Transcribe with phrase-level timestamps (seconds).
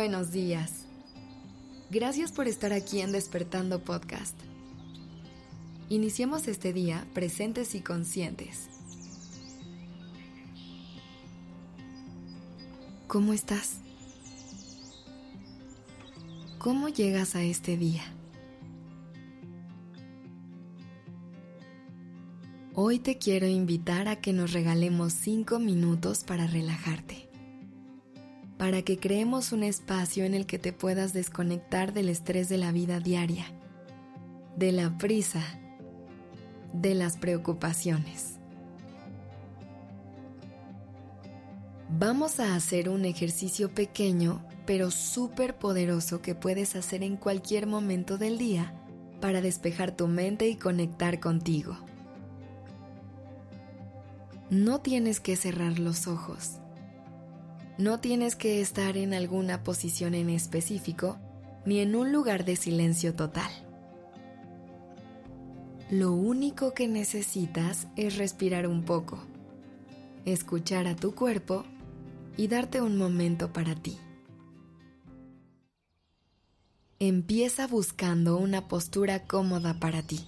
[0.00, 0.86] buenos días.
[1.90, 4.34] Gracias por estar aquí en Despertando Podcast.
[5.90, 8.70] Iniciemos este día presentes y conscientes.
[13.08, 13.80] ¿Cómo estás?
[16.56, 18.04] ¿Cómo llegas a este día?
[22.72, 27.29] Hoy te quiero invitar a que nos regalemos 5 minutos para relajarte
[28.60, 32.72] para que creemos un espacio en el que te puedas desconectar del estrés de la
[32.72, 33.46] vida diaria,
[34.54, 35.42] de la prisa,
[36.74, 38.34] de las preocupaciones.
[41.88, 48.18] Vamos a hacer un ejercicio pequeño pero súper poderoso que puedes hacer en cualquier momento
[48.18, 48.74] del día
[49.22, 51.78] para despejar tu mente y conectar contigo.
[54.50, 56.59] No tienes que cerrar los ojos
[57.80, 61.18] no tienes que estar en alguna posición en específico
[61.64, 63.50] ni en un lugar de silencio total.
[65.90, 69.18] Lo único que necesitas es respirar un poco,
[70.26, 71.64] escuchar a tu cuerpo
[72.36, 73.96] y darte un momento para ti.
[76.98, 80.26] Empieza buscando una postura cómoda para ti,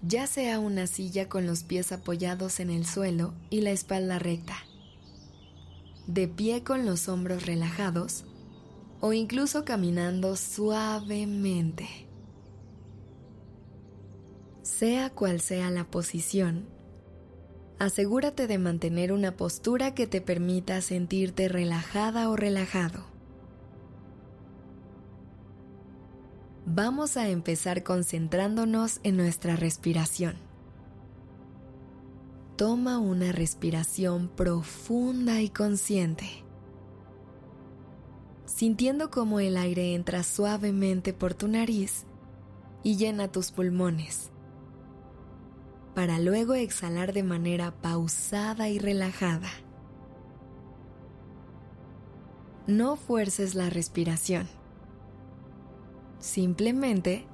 [0.00, 4.56] ya sea una silla con los pies apoyados en el suelo y la espalda recta
[6.06, 8.24] de pie con los hombros relajados
[9.00, 11.88] o incluso caminando suavemente.
[14.62, 16.66] Sea cual sea la posición,
[17.78, 23.04] asegúrate de mantener una postura que te permita sentirte relajada o relajado.
[26.66, 30.53] Vamos a empezar concentrándonos en nuestra respiración.
[32.56, 36.44] Toma una respiración profunda y consciente,
[38.46, 42.06] sintiendo cómo el aire entra suavemente por tu nariz
[42.84, 44.30] y llena tus pulmones,
[45.96, 49.50] para luego exhalar de manera pausada y relajada.
[52.68, 54.46] No fuerces la respiración.
[56.20, 57.26] Simplemente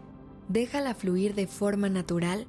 [0.48, 2.46] déjala fluir de forma natural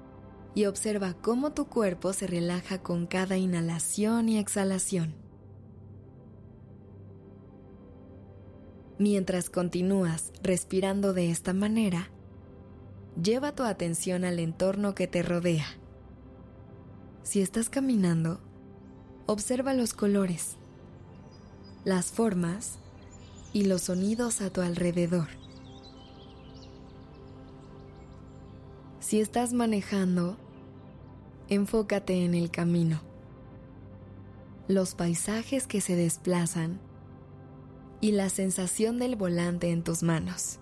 [0.54, 5.16] y observa cómo tu cuerpo se relaja con cada inhalación y exhalación.
[8.98, 12.12] Mientras continúas respirando de esta manera,
[13.22, 15.66] lleva tu atención al entorno que te rodea.
[17.24, 18.42] Si estás caminando,
[19.26, 20.58] observa los colores,
[21.84, 22.78] las formas
[23.54, 25.41] y los sonidos a tu alrededor.
[29.12, 30.38] Si estás manejando,
[31.50, 33.02] enfócate en el camino,
[34.70, 36.80] los paisajes que se desplazan
[38.00, 40.60] y la sensación del volante en tus manos.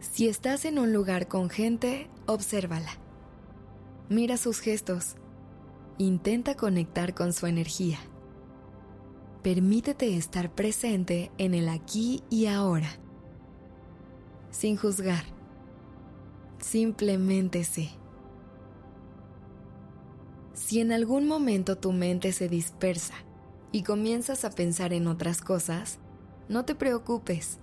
[0.00, 2.90] Si estás en un lugar con gente, obsérvala.
[4.08, 5.14] Mira sus gestos.
[5.98, 8.00] Intenta conectar con su energía.
[9.44, 12.98] Permítete estar presente en el aquí y ahora
[14.52, 15.24] sin juzgar.
[16.60, 17.90] Simplemente sé.
[20.54, 23.14] Si en algún momento tu mente se dispersa
[23.72, 25.98] y comienzas a pensar en otras cosas,
[26.48, 27.58] no te preocupes.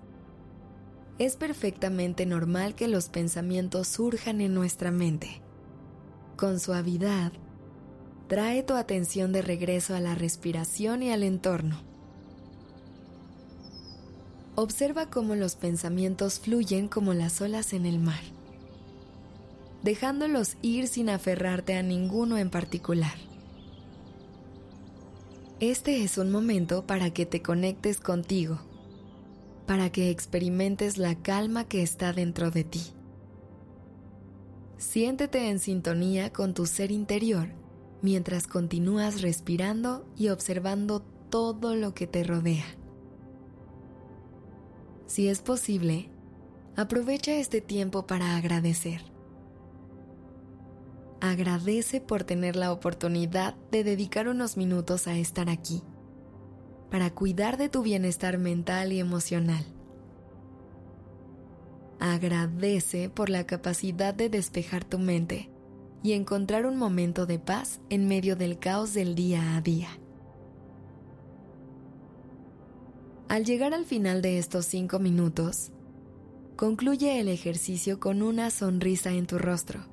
[1.18, 5.42] Es perfectamente normal que los pensamientos surjan en nuestra mente.
[6.36, 7.32] Con suavidad,
[8.28, 11.89] trae tu atención de regreso a la respiración y al entorno.
[14.62, 18.20] Observa cómo los pensamientos fluyen como las olas en el mar,
[19.84, 23.14] dejándolos ir sin aferrarte a ninguno en particular.
[25.62, 28.59] Este es un momento para que te conectes contigo,
[29.66, 32.81] para que experimentes la calma que está dentro de ti.
[34.78, 37.48] Siéntete en sintonía con tu ser interior
[38.01, 42.79] mientras continúas respirando y observando todo lo que te rodea.
[45.10, 46.12] Si es posible,
[46.76, 49.02] aprovecha este tiempo para agradecer.
[51.20, 55.82] Agradece por tener la oportunidad de dedicar unos minutos a estar aquí,
[56.92, 59.66] para cuidar de tu bienestar mental y emocional.
[62.00, 65.50] Agradece por la capacidad de despejar tu mente
[66.04, 69.90] y encontrar un momento de paz en medio del caos del día a día.
[73.30, 75.72] Al llegar al final de estos cinco minutos,
[76.56, 79.86] concluye el ejercicio con una sonrisa en tu rostro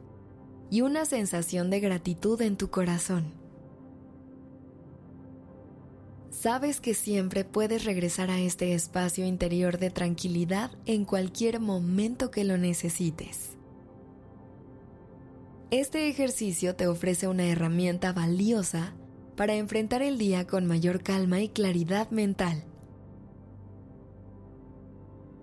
[0.70, 3.46] y una sensación de gratitud en tu corazón.
[6.46, 12.44] sabes que siempre puedes regresar a este espacio interior de tranquilidad en cualquier momento que
[12.44, 13.56] lo necesites.
[15.70, 18.94] Este ejercicio te ofrece una herramienta valiosa
[19.34, 22.62] para enfrentar el día con mayor calma y claridad mental.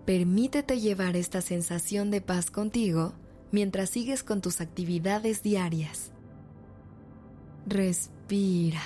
[0.05, 3.13] Permítete llevar esta sensación de paz contigo
[3.51, 6.11] mientras sigues con tus actividades diarias.
[7.65, 8.81] Respira.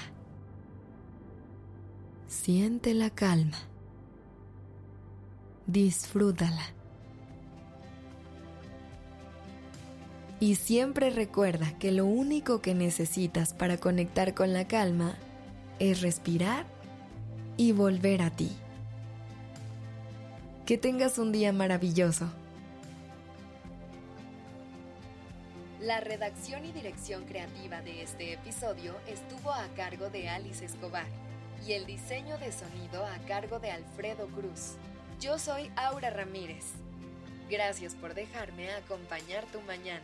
[2.27, 3.57] Siente la calma.
[5.65, 6.61] Disfrútala.
[10.39, 15.17] Y siempre recuerda que lo único que necesitas para conectar con la calma
[15.79, 16.67] es respirar
[17.57, 18.51] y volver a ti.
[20.67, 22.29] Que tengas un día maravilloso.
[25.79, 31.07] La redacción y dirección creativa de este episodio estuvo a cargo de Alice Escobar
[31.65, 34.73] y el diseño de sonido a cargo de Alfredo Cruz.
[35.21, 36.65] Yo soy Aura Ramírez.
[37.49, 40.03] Gracias por dejarme acompañar tu mañana.